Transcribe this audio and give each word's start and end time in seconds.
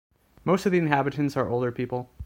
Most 0.43 0.65
of 0.65 0.71
the 0.71 0.79
inhabitants 0.79 1.37
are 1.37 1.47
older 1.47 1.71
people. 1.71 2.09